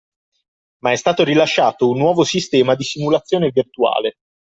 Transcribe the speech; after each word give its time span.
Ma 0.79 0.93
è 0.93 0.95
stato 0.95 1.23
rilasciato 1.23 1.87
un 1.87 1.99
nuovo 1.99 2.23
sistema 2.23 2.73
di 2.73 2.81
simulazione 2.83 3.51
virtuale. 3.53 4.15